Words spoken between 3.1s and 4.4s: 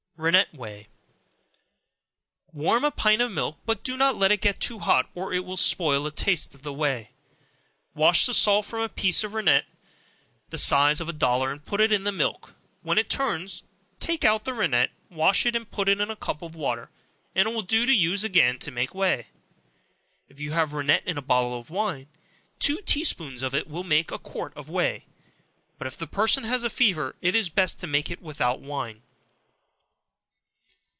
of milk, but do not let it